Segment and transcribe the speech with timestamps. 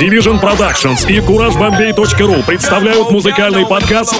[0.00, 4.14] Division Productions и CourageBombay.ru представляют музыкальный подкаст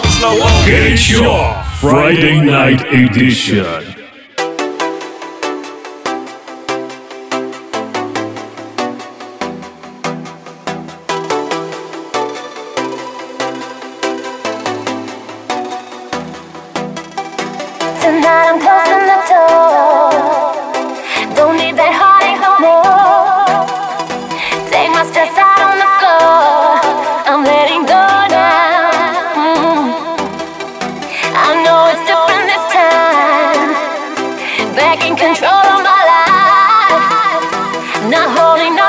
[0.67, 1.55] «Горячо!
[1.83, 3.96] Friday Night Edition».
[38.57, 38.86] holding on.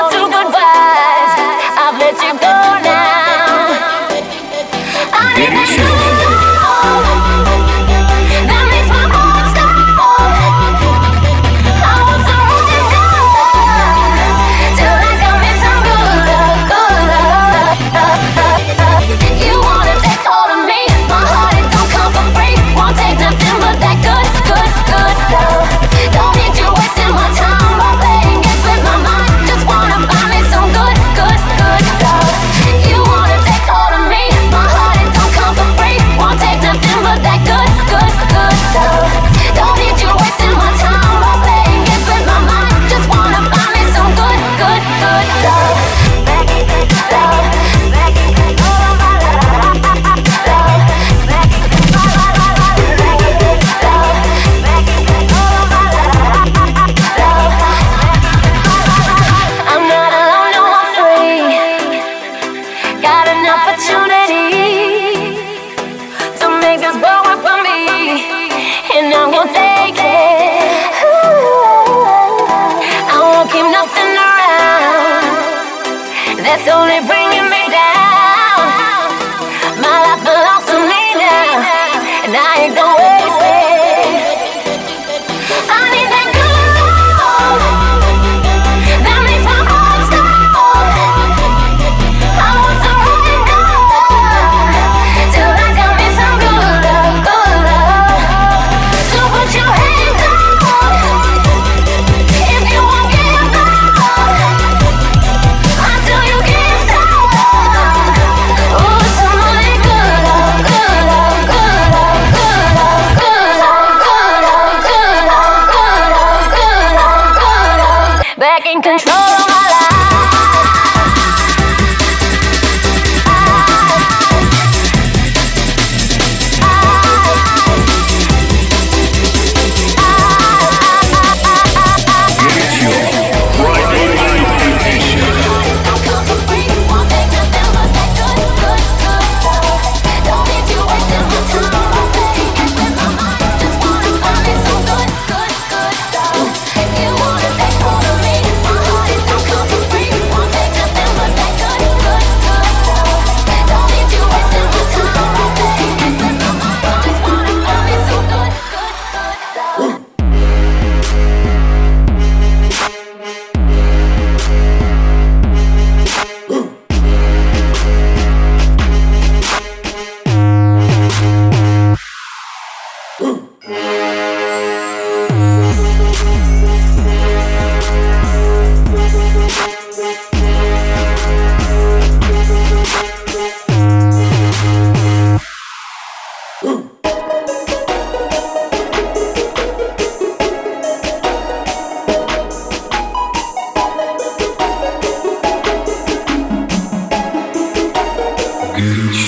[198.80, 199.18] 离。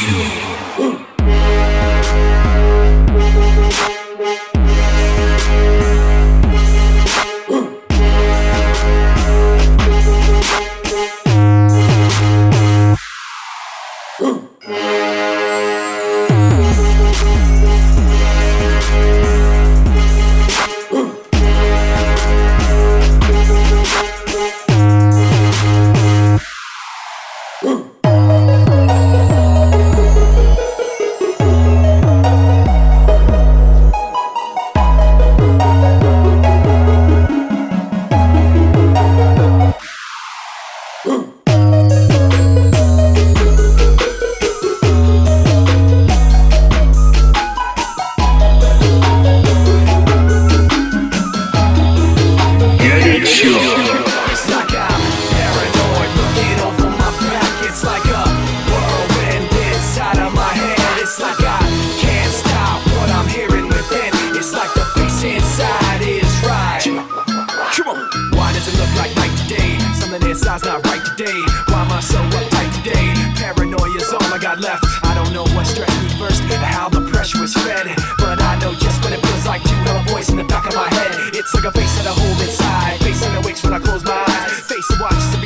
[80.20, 81.34] voice in the back of my head.
[81.34, 83.00] It's like a face that I hold inside.
[83.00, 84.61] Face that awakes when I close my eyes.
[84.69, 85.39] Face that watches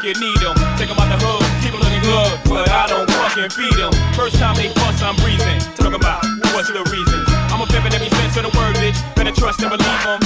[0.00, 0.56] fucking need 'em.
[0.78, 3.92] Take 'em out the hood, keep 'em looking good, but I don't fucking feed 'em.
[4.16, 5.60] First time they bust, I'm breathing.
[5.76, 6.24] Talk about
[6.54, 7.20] what's the reason.
[7.52, 8.96] I'm a pimp in every sense of the word, bitch.
[9.14, 10.20] Better trust and believe 'em.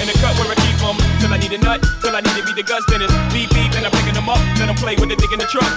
[0.00, 2.36] In the cut where I keep 'em, till I need a nut, till I need
[2.38, 3.12] to be the Gus Dennis.
[3.32, 5.72] Beep beep, then I'm picking 'em up, 'em play with the dick in the truck.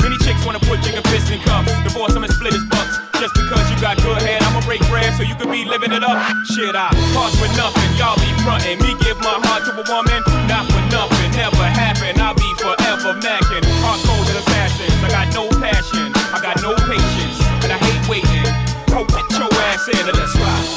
[0.00, 2.35] Many chicks wanna put chicken fist in cuffs, divorce 'em and.
[3.26, 6.04] Just because you got good head, I'ma break bread so you can be living it
[6.04, 6.14] up.
[6.46, 8.78] Shit, I cost for nothing, y'all be frontin'.
[8.78, 12.14] Me give my heart to a woman, not for nothing, never happen.
[12.22, 13.66] I'll be forever macking.
[13.82, 18.46] Hard cold assassins, I got no passion, I got no patience, and I hate waiting.
[18.94, 20.75] Go get your ass in and let's ride.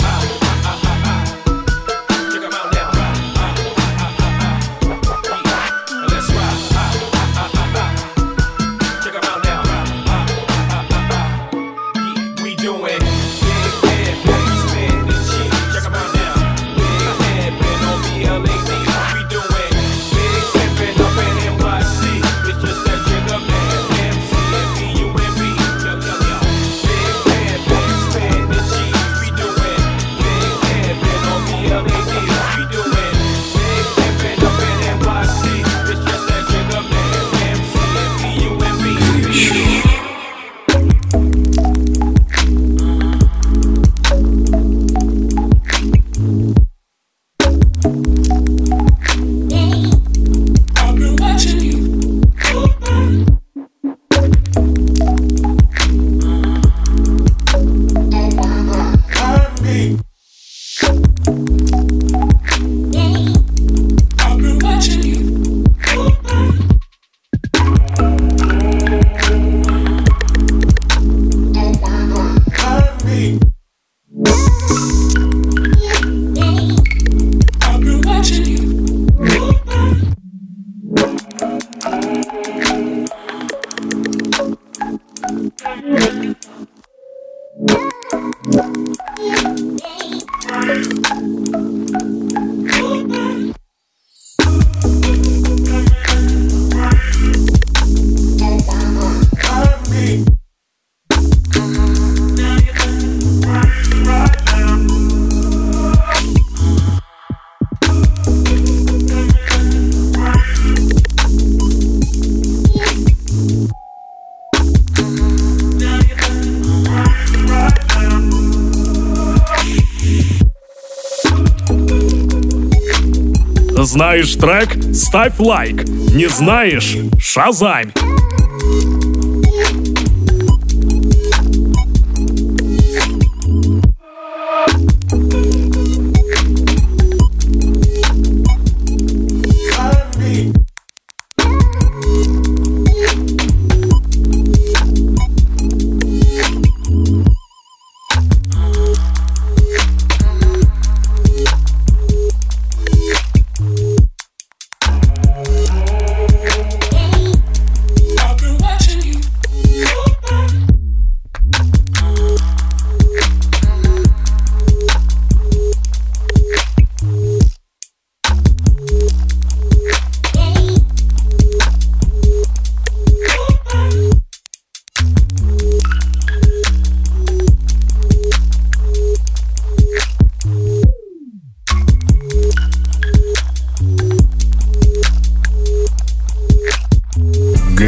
[123.83, 124.78] Знаешь трек?
[124.94, 125.86] Ставь лайк.
[125.88, 126.98] Не знаешь?
[127.18, 127.92] Шазамь.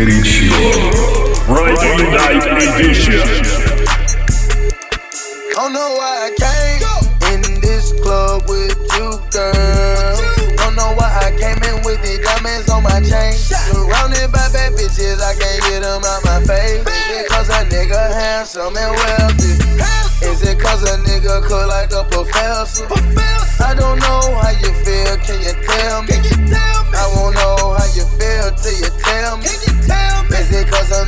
[0.01, 0.57] Горячо.
[1.47, 3.23] Friday Night Edition.
[5.53, 6.83] Don't know why I came
[7.33, 10.17] in this club with you, girl.
[10.57, 13.33] Don't know why I came in with the diamonds on my chain.
[13.35, 16.83] Surrounded by bad bitches, I can't get them out my face.
[16.83, 19.55] Is it cause a nigga handsome and wealthy?
[20.27, 22.87] Is it cause a nigga cook like a professor?
[23.63, 26.17] I don't know how you feel, can you tell me?
[26.97, 28.90] I won't know how you feel till you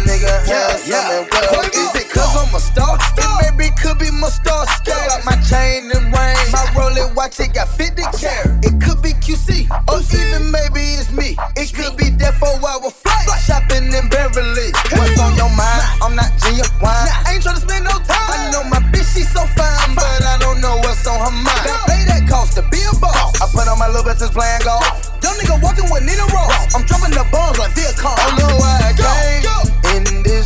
[0.03, 1.79] nigga handsome and wealthy?
[1.79, 2.98] Is it cause I'm a star?
[3.17, 4.95] It maybe could be my star scale.
[5.10, 6.38] Like my chain and ring.
[6.51, 8.63] My Rolex watch, it got 50 carat.
[8.63, 9.67] It could be QC.
[9.89, 11.36] Or even maybe it's me.
[11.55, 13.27] It could be that four hour flight.
[13.43, 14.72] Shopping in Beverly.
[14.93, 15.83] What's on your mind?
[16.03, 16.69] I'm not genuine.
[16.83, 18.29] I ain't tryna spend no time.
[18.31, 21.67] I know my bitch, she so fine, but I don't know what's on her mind.
[21.88, 23.39] Pay that cost to be a boss.
[23.41, 24.83] I put on my little bitches playing golf.
[25.24, 26.75] Young nigga walking with Nina Ross.
[26.75, 28.15] I'm dropping the bombs like Viacom.
[28.15, 29.33] I know why I came in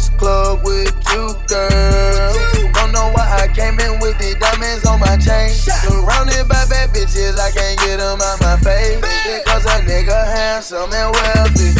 [0.07, 2.33] this club with you, girl.
[2.73, 5.49] Don't know why I came in with the diamonds on my chain.
[5.49, 8.97] Surrounded by bad bitches, I can't get them out my face.
[8.97, 11.73] Is it cause a nigga handsome and wealthy?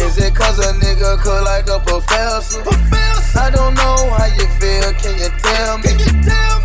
[0.00, 2.62] Is it cause a nigga cook like a professor?
[3.38, 5.90] I don't know how you feel, can you tell me?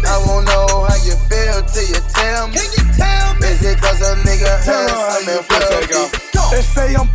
[0.06, 2.58] I won't know how you feel till you tell me.
[2.58, 6.18] Is it cause a nigga handsome and wealthy?
[6.52, 7.08] They say I'm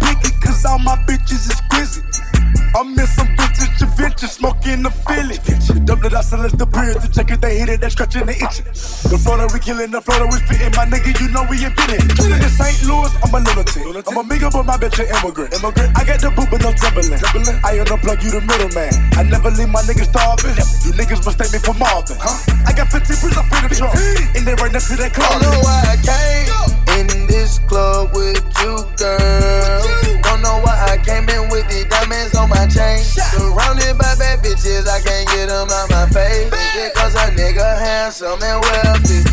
[4.67, 5.39] smoking the Philly.
[5.85, 8.67] Double that sell the beard, the jacket they hit it, they scratching the itching.
[8.67, 12.03] The Florida we killing, the Florida we spitting, my nigga, you know we invented.
[12.03, 12.83] In St.
[12.91, 13.87] Louis, I'm a lunatic.
[13.87, 15.55] I'm a nigga, but my bitch an immigrant.
[15.55, 17.15] Immigrant, I got the boot, but no trembling.
[17.63, 18.91] I unplug you the middleman.
[19.15, 20.59] I never leave my niggas starving.
[20.83, 22.19] You niggas mistake me for Marvin.
[22.19, 22.35] Huh?
[22.67, 23.95] I got 15 bricks, I'm finna trunk.
[24.35, 25.39] And they right next to that I car.
[25.39, 30.06] know why I came in this club with you, girl.
[30.37, 33.01] Don't know why I came in with the diamonds on my chain.
[33.01, 36.53] Surrounded by bad bitches, I can't get them out my face.
[36.53, 39.25] Is it cause a nigga handsome and wealthy?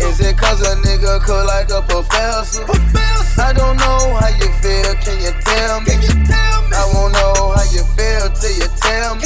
[0.00, 2.64] Is it cause a nigga cook like a professor?
[3.36, 5.92] I don't know how you feel, can you tell me?
[6.32, 9.24] I won't know how you feel till you tell me.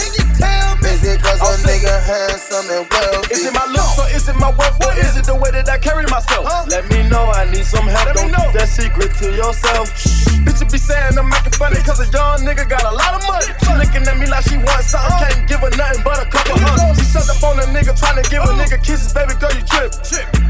[1.03, 3.35] Is it cause a nigga handsome and wealthy?
[3.35, 5.69] Is it my looks or is it my wealth or is it the way that
[5.69, 6.47] I carry myself?
[6.69, 8.07] Let me know, I need some help.
[8.07, 9.91] Let Don't keep that secret to yourself.
[10.43, 13.23] Bitch, you be saying I'm making funny cause a young nigga got a lot of
[13.27, 13.51] money.
[13.63, 15.27] She looking at me like she wants something, uh-huh.
[15.27, 16.99] can't give her nothing but a couple hugs.
[16.99, 18.63] She sucked up on a nigga trying to give a uh-huh.
[18.63, 19.95] nigga kisses, baby girl, you trip.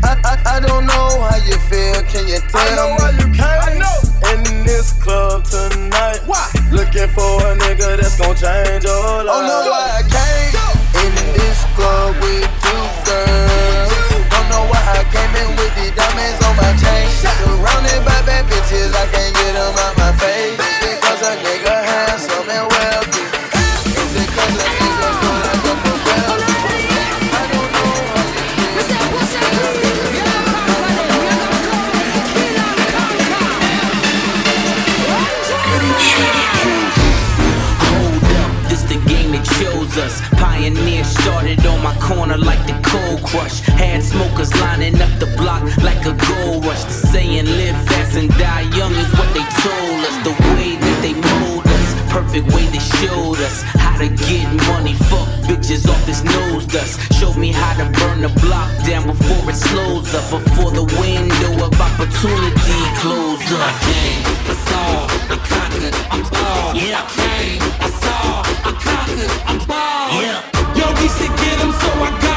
[0.05, 2.97] I, I, I don't know how you feel, can you tell I know me?
[3.01, 3.61] why you came.
[3.63, 3.97] I know.
[4.33, 6.21] In this club tonight.
[6.25, 6.49] Why?
[6.71, 9.39] Looking for a nigga that's gon' change oh, life.
[9.39, 10.51] Don't know why I came
[11.07, 13.87] in this club with you, girl.
[14.35, 17.07] Don't know why I came in with the diamonds on my chain.
[17.23, 20.82] Surrounded by bad bitches, I can't get them out my face.
[39.97, 40.21] Us.
[40.39, 43.61] Pioneer started on my corner like the cold crush.
[43.61, 46.85] Had smokers lining up the block like a gold rush.
[46.85, 50.17] The saying live fast and die young is what they told us.
[50.29, 54.95] The way that they mold us, perfect way they showed us how to get money.
[55.11, 57.01] Fuck bitches off this nose dust.
[57.15, 60.25] Showed me how to burn the block down before it slows up.
[60.31, 63.69] Before the window of opportunity closes up.
[63.69, 64.89] I came, I saw,
[65.35, 66.75] I conquered, I'm ball.
[66.75, 68.12] Yeah, I came, I saw,
[70.23, 70.41] Yeah.
[70.77, 72.32] Yo, he said get so I got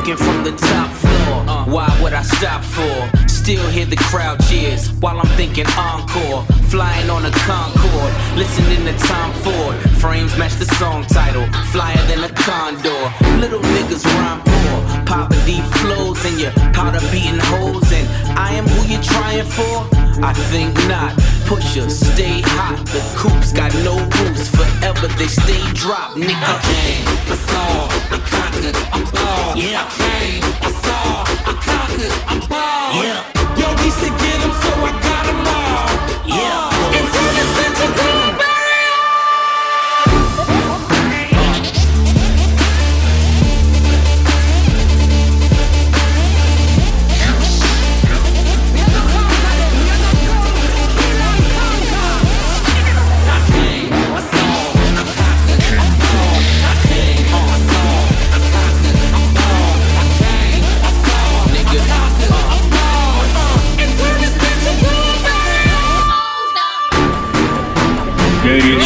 [0.00, 1.64] Looking from the top floor, uh.
[1.66, 3.28] why would I stop for?
[3.28, 6.42] Still hear the crowd cheers while I'm thinking encore.
[6.72, 9.76] Flying on a Concorde, listening to Tom Ford.
[10.00, 13.12] Frames match the song title, flyer than a condor.
[13.40, 17.92] Little niggas rhyme poor, poverty flows in your powder beating holes.
[17.92, 19.99] And I am who you're trying for?
[20.22, 21.14] I think not.
[21.46, 22.84] Pusher, stay hot.
[22.86, 26.16] The coops got no roofs, forever they stay dropped.
[26.16, 29.56] Nigga, I came, I saw, I conquered, I'm ball.
[29.56, 33.02] Yeah, I came, I saw, I conquered, I'm ball.
[33.02, 33.22] Yeah.
[33.58, 35.90] Yo, he said get him, so I got him all.
[36.26, 36.96] Yeah.
[36.96, 38.09] And this bitch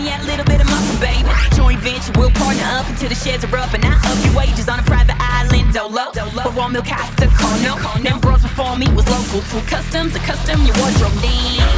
[0.00, 1.28] me out a little bit of muscle, baby.
[1.52, 4.68] Joint venture, we'll partner up until the sheds are up, and I up your wages
[4.68, 6.08] on a private island, dolo.
[6.16, 7.76] But raw milk Costa Corno.
[8.00, 11.12] Them bros before me was local, full customs, a custom your wardrobe.
[11.20, 11.68] Damn.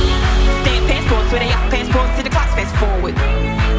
[0.63, 3.19] Stamp passports where they up passports to the clocks fast forward.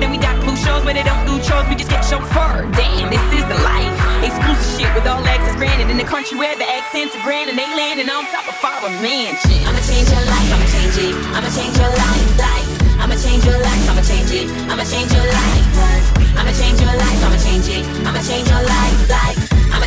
[0.03, 2.67] Then we dock blue shows where they don't do chores, we just get chauffeur.
[2.75, 3.95] Damn, this is the life.
[4.27, 7.57] Exclusive shit with all access granted in the country where the accents are grand and
[7.57, 9.63] they landing on top of our mansion.
[9.63, 11.15] I'ma change your life, I'ma change it.
[11.31, 12.82] I'ma change your life, life.
[13.23, 14.49] I'ma change your life, I'ma change it.
[14.69, 16.37] I'ma change your life.
[16.37, 17.85] I'ma change your life, I'ma change it.
[18.05, 19.42] I'ma change your life, life.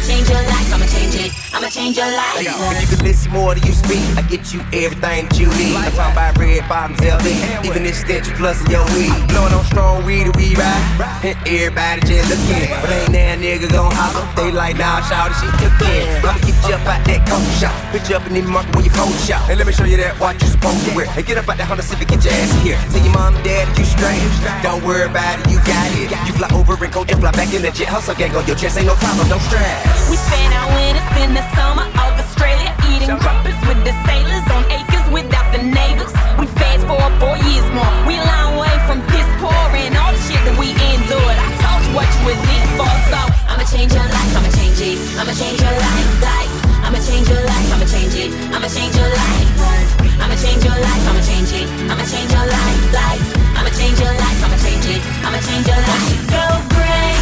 [0.06, 1.32] I'ma change your life, I'ma change it.
[1.50, 2.38] I'ma change your life.
[2.38, 5.74] If you could listen more to you speak, I get you everything that you need.
[5.74, 7.26] I'm talking about red bottoms, LV,
[7.66, 9.10] even this stench plus in your weed.
[9.34, 11.26] Blowing on strong weed, we ride.
[11.26, 14.22] And everybody just looking, but ain't that nigga gon' holler.
[14.38, 16.06] They like, nah, shout she took in.
[16.22, 18.86] I'ma get you up out that coat shop, put you up in the market when
[18.86, 19.42] you post shop.
[19.50, 21.10] And let me show you that watch you supposed to wear.
[21.18, 22.78] And get up out that Honda Civic, get your ass here.
[22.94, 24.22] Tell your mom and dad you straight.
[24.62, 26.14] Don't worry about it, you got it.
[26.30, 27.90] You fly over and coach and fly back in the jet.
[27.90, 29.95] Hustle gang on your chest, ain't no problem, no stress.
[30.10, 34.62] We spend our winters in the summer of Australia, eating crumpets with the sailors on
[34.70, 36.12] acres without the neighbors.
[36.38, 37.88] We fast forward four years more.
[38.06, 41.38] We a long way from piss poor and all the shit that we endured.
[41.38, 44.78] I told you what you was in for, so I'ma change your life, I'ma change
[44.80, 44.96] it.
[45.18, 46.52] I'ma change your life, life.
[46.86, 48.30] I'ma change your life, I'ma change it.
[48.54, 49.90] I'ma change your life, life.
[50.22, 51.66] I'ma change your life, I'ma change it.
[51.90, 53.26] I'ma change your life, life.
[53.58, 55.00] I'ma change your life, I'ma change it.
[55.26, 56.14] I'ma change your life.
[56.30, 56.44] Go
[56.76, 57.15] great,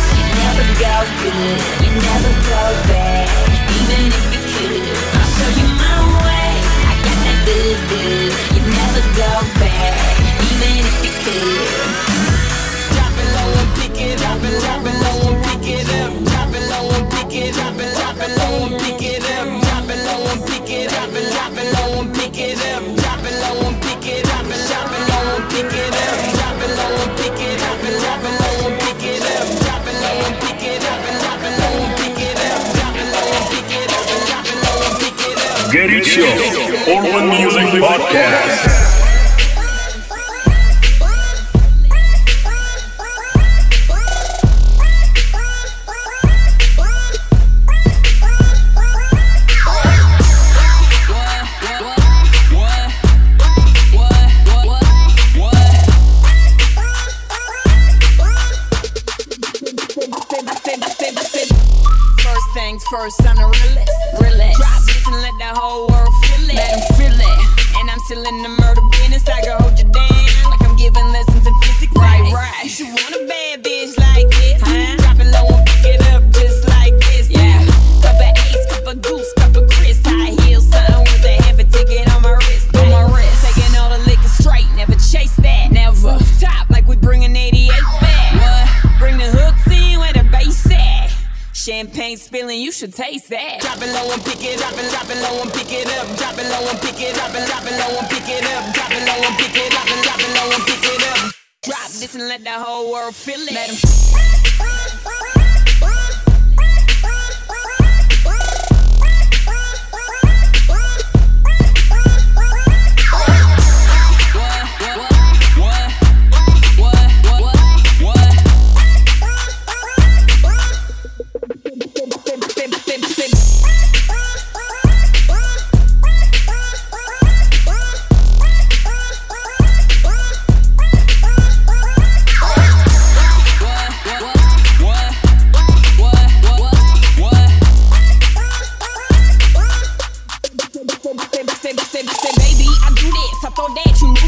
[1.83, 3.29] you never go bad,
[3.79, 4.87] even if you could.
[5.19, 6.51] I'll show you my way.
[6.89, 8.31] I got that good, good.
[8.55, 9.31] You never go
[10.49, 11.24] even if you.
[92.75, 93.61] Should taste that.
[93.61, 96.11] Drop it low and pick it, drop it, drop it low and pick it up.
[96.19, 98.75] Drop it low and pick it, drop it, drop it low and pick it up.
[98.75, 101.35] Drop it low and pick it, drop it, drop it low and pick it up.
[101.63, 103.55] Drop this and let the whole world feel it.
[103.55, 104.94] Let 'em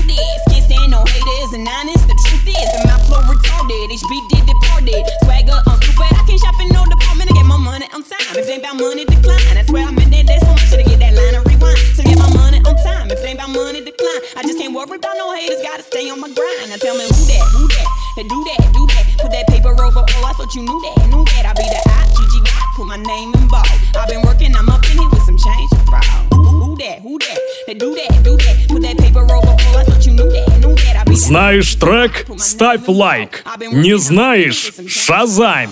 [0.07, 0.41] this.
[0.49, 2.07] Can't stand no haters and honest.
[2.07, 3.91] The truth is, and my flow retarded.
[3.91, 5.03] HB did departed.
[5.27, 6.11] Swagger on stupid.
[6.15, 8.35] I can't shop in no department to get my money on time.
[8.39, 9.55] If ain't about money, decline.
[9.55, 10.11] That's where I'm at.
[10.11, 11.79] That there's so much to get that line and rewind.
[11.99, 13.11] To get my money on time.
[13.11, 14.23] If ain't about money, decline.
[14.39, 15.61] I just can't worry about no haters.
[15.63, 16.71] Gotta stay on my grind.
[16.71, 19.05] Now tell me who that, who that, that do that, do that.
[19.19, 20.03] Put that paper over.
[20.07, 21.45] Oh, I thought you knew that, knew that.
[21.47, 22.37] I be the I, GG,
[22.77, 23.67] put my name in bold.
[23.97, 24.55] I've been working.
[24.55, 26.03] I'm up in here with some change throw.
[26.35, 28.69] Who, who that, who that, that do that, do that.
[28.69, 28.83] Put
[31.17, 32.27] Знаешь трек?
[32.37, 33.43] Ставь лайк.
[33.73, 34.75] Не знаешь?
[34.87, 35.71] Шазамь.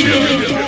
[0.00, 0.67] Edition.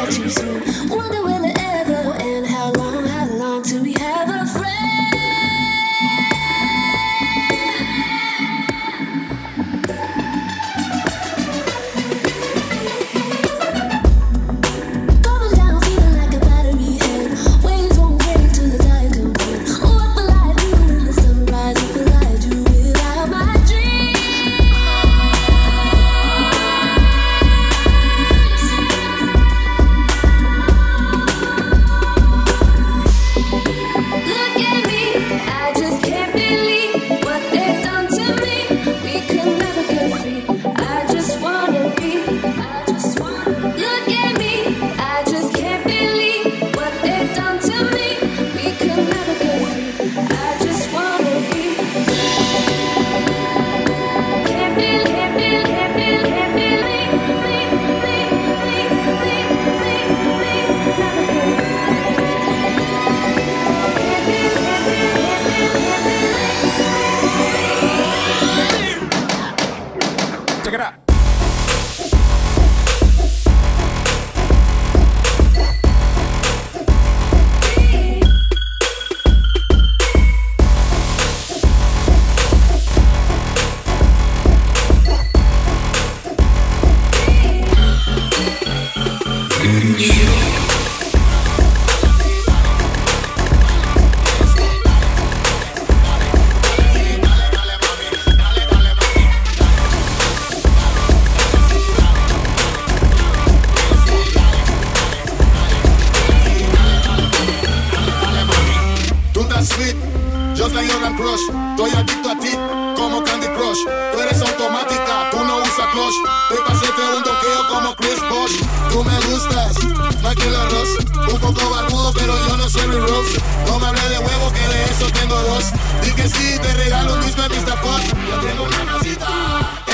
[120.81, 123.27] Un poco barbudo, pero yo no soy Rick Ross.
[123.67, 125.65] No me hablé de huevo, que de eso tengo dos.
[126.03, 127.79] Di que sí, te regalo un disco de Mr.
[127.79, 128.03] Fox.
[128.29, 129.29] Yo tengo una casita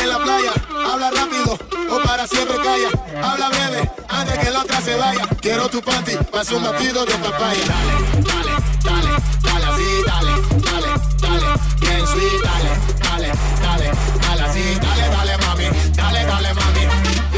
[0.00, 0.52] en la playa.
[0.92, 1.58] Habla rápido,
[1.90, 2.90] o para siempre calla.
[3.22, 5.26] Habla breve, antes que la otra se vaya.
[5.40, 7.64] Quiero tu panty, paso un batido de papaya.
[7.66, 8.52] Dale,
[8.84, 9.10] dale,
[9.42, 10.32] dale, así, dale,
[10.70, 11.46] dale, dale,
[11.80, 12.70] bien sweet, dale,
[13.02, 13.90] dale, dale,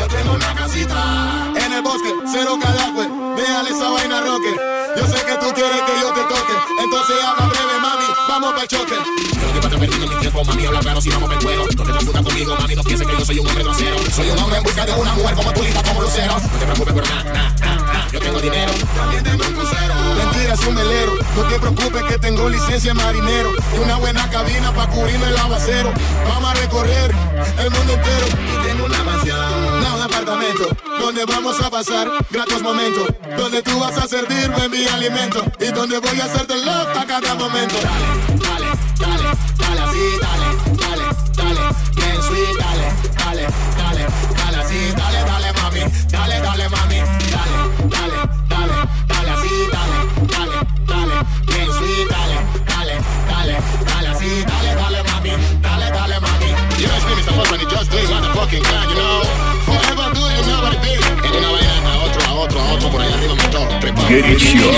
[0.09, 4.57] tengo una casita en el bosque, cero cadagüe, déjale esa vaina roque.
[4.97, 8.67] Yo sé que tú quieres que yo te toque, entonces habla breve mami, vamos para
[8.67, 8.95] choque.
[8.95, 11.65] Yo que estar perdiendo mi tiempo, mami, habla claro si vamos me cuero.
[11.65, 13.97] No te transfutas conmigo, mami, no pienses que yo soy un hombre grosero.
[14.15, 16.35] Soy un hombre en busca de una mujer como tú, linda como lucero.
[16.35, 18.73] No te preocupes por nada, nada, nada, yo tengo dinero.
[18.97, 19.95] También tengo un crucero.
[20.17, 21.13] Mentira, es un velero.
[21.37, 23.51] No te preocupes que tengo licencia marinero.
[23.75, 25.93] Y una buena cabina para cubrirme el aguacero.
[26.29, 27.15] Vamos a recorrer
[27.59, 28.27] el mundo entero.
[28.27, 29.68] Y tengo una mansión.
[29.89, 30.69] No, un apartamento.
[31.01, 33.09] Donde vamos a pasar gratos momentos.
[33.37, 35.45] Donde tú vas a servir buen mi alimento.
[35.61, 37.75] Y donde voy a hacerte love a cada momento.
[37.77, 40.08] Dale, dale, dale, dale así,
[64.18, 64.72] Горячо.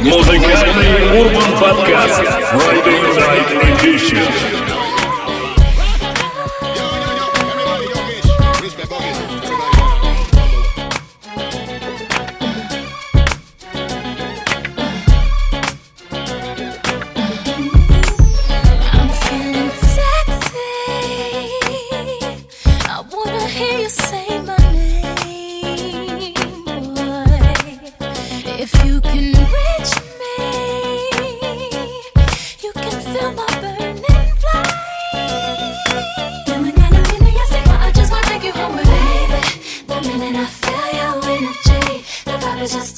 [0.00, 2.22] Музыкальный Урбан Подкаст.
[2.52, 3.50] Friday Night
[3.82, 4.61] Edition.
[42.67, 42.92] just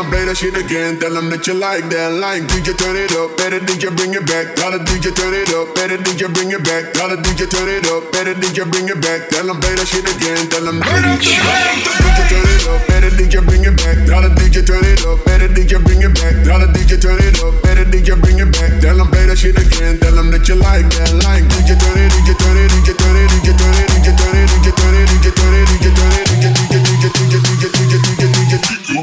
[0.00, 0.96] them play that shit again.
[0.96, 2.48] Tell them that you like that line.
[2.48, 4.56] DJ turn it up, better DJ bring it back.
[4.56, 6.96] Tell the DJ turn it up, better DJ bring it back.
[6.96, 9.28] Tell the DJ turn it up, better DJ bring it back.
[9.28, 10.48] Tell them play that shit again.
[10.48, 13.96] Tell them DJ turn it up, better DJ bring it back.
[14.08, 16.34] Tell the DJ turn it up, better DJ bring it back.
[16.48, 18.72] Tell the DJ turn it up, better DJ bring it back.
[18.80, 20.00] Tell them play that shit again.
[20.00, 21.44] Tell them that you like that line.
[21.52, 24.48] DJ turn it, DJ turn it, DJ turn it, DJ turn it, DJ turn it,
[24.48, 27.04] DJ turn it, DJ turn it, DJ turn it, DJ DJ DJ DJ DJ DJ
[27.04, 27.59] DJ DJ Kick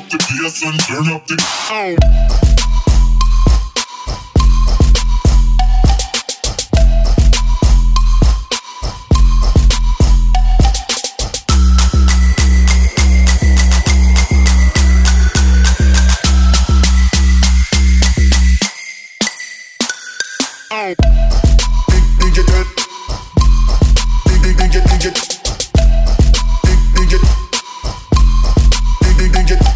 [0.09, 1.97] the bass and turn up the sound.
[22.19, 22.65] DJ turn
[24.43, 25.05] DJ DJ
[26.95, 27.36] DJ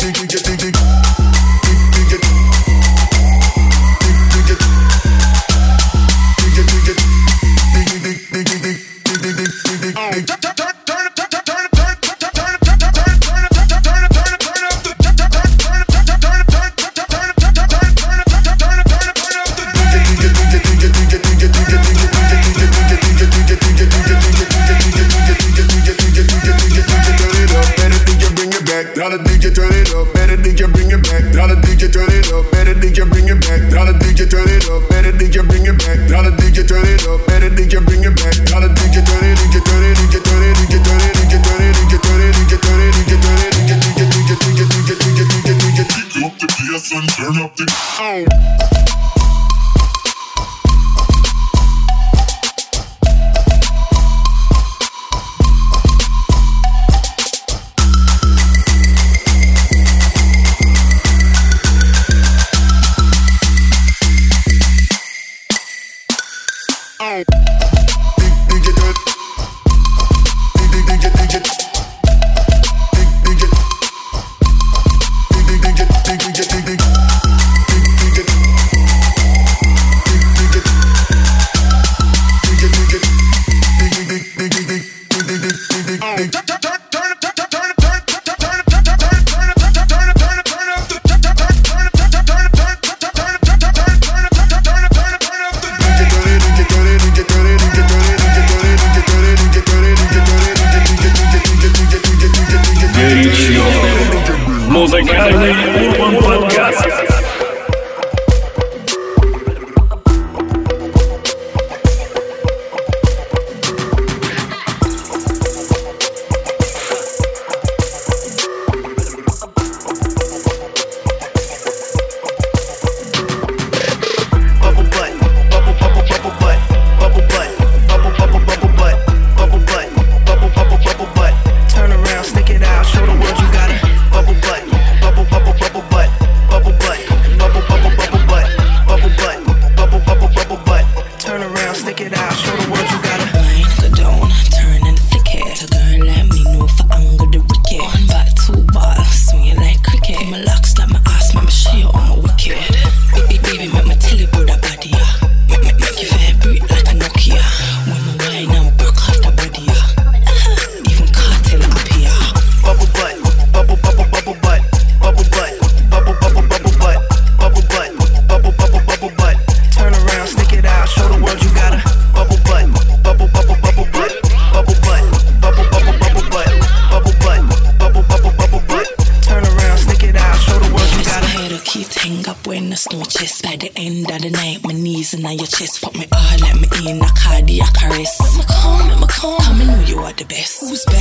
[0.02, 1.21] dig, dig, dig, dig, dig.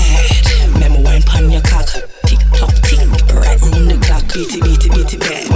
[0.00, 0.74] Bad?
[0.74, 1.86] Remember wine pan your cock.
[2.26, 3.00] Tick tock, tick,
[3.34, 4.24] right round the clock.
[4.32, 5.49] Beat it, beat it, beat it back.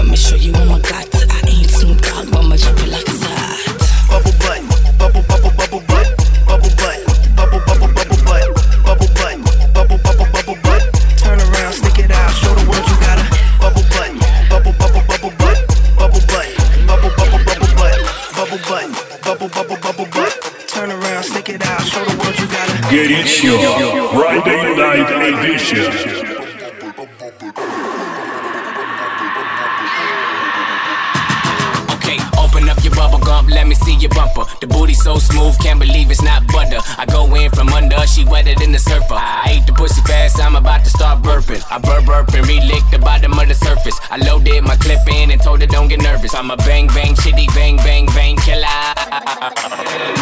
[38.15, 39.19] She wetter than the surfer.
[39.19, 41.63] I ate the pussy fast, I'm about to start burping.
[41.71, 43.99] I burp burp and relick the bottom of the surface.
[44.11, 46.35] I loaded my clip in and told her don't get nervous.
[46.35, 48.79] I'm a bang bang chitty bang bang bang killer.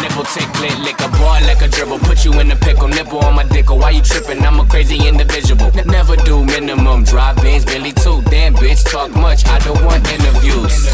[0.01, 1.99] Nipple ticklet, lick a boy like a dribble.
[1.99, 3.77] Put you in a pickle, nipple on my dickle.
[3.77, 4.43] Why you tripping?
[4.43, 5.69] I'm a crazy individual.
[5.77, 7.03] N- never do minimum.
[7.03, 8.21] Drive Benz, Billy too.
[8.23, 9.45] Damn bitch, talk much.
[9.45, 10.89] I don't want interviews.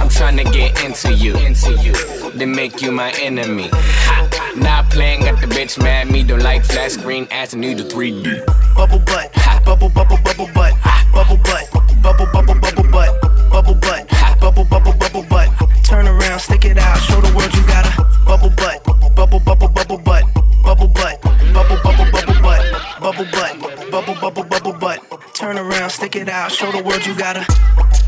[0.00, 2.25] I'm trying to get into you, into you.
[2.36, 3.70] Then make you my enemy.
[3.72, 4.52] Ha.
[4.56, 6.10] Not playing, got the bitch mad.
[6.10, 8.44] Me don't like flat screen, asking you to 3D.
[8.74, 9.32] bubble butt,
[9.64, 10.74] bubble, bubble, bubble butt,
[11.14, 11.64] bubble butt,
[12.02, 13.20] bubble, bubble, bubble butt,
[13.50, 14.06] bubble butt,
[14.38, 15.48] bubble, bubble, bubble butt.
[15.82, 18.84] Turn around, stick it out, show the world you got a bubble butt,
[19.16, 20.24] bubble, bubble, bubble butt,
[20.62, 21.22] bubble butt,
[21.54, 25.00] bubble, bubble, bubble butt, bubble butt, bubble, bubble, bubble butt.
[25.32, 28.05] Turn around, stick it out, show the world you got a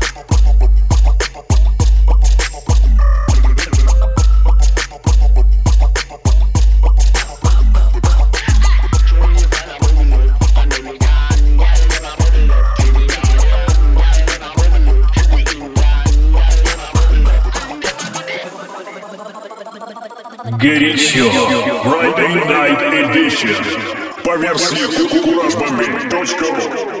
[20.61, 21.23] Горячо.
[21.85, 23.55] Friday Night Edition.
[24.25, 26.98] По версии kukurajbombi.ru